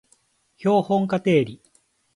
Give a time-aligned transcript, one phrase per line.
[0.57, 1.61] 標本化定理